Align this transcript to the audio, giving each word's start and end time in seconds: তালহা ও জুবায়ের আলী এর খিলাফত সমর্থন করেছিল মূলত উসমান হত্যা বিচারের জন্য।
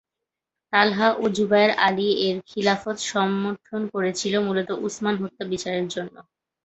তালহা 0.73 1.07
ও 1.15 1.33
জুবায়ের 1.35 1.71
আলী 1.87 2.09
এর 2.21 2.37
খিলাফত 2.49 2.97
সমর্থন 3.09 3.81
করেছিল 3.93 4.33
মূলত 4.47 4.69
উসমান 4.85 5.15
হত্যা 5.21 5.43
বিচারের 5.51 5.85
জন্য। 5.87 6.15